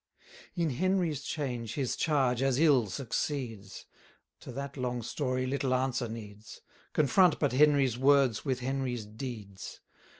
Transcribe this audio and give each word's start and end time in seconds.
In 0.55 0.71
Henry's 0.71 1.21
change 1.21 1.75
his 1.75 1.95
charge 1.95 2.41
as 2.41 2.57
ill 2.57 2.87
succeeds; 2.87 3.85
320 4.39 4.39
To 4.39 4.51
that 4.55 4.75
long 4.75 5.03
story 5.03 5.45
little 5.45 5.75
answer 5.75 6.07
needs: 6.09 6.61
Confront 6.93 7.37
but 7.39 7.53
Henry's 7.53 7.99
words 7.99 8.43
with 8.43 8.61
Henry's 8.61 9.05
deeds. 9.05 9.79